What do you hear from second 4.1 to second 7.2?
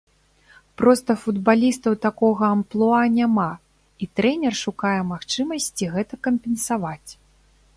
трэнер шукае магчымасці гэта кампенсаваць.